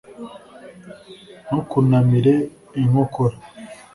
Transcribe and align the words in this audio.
ntukunamire 1.45 2.35
inkokora 2.81 3.35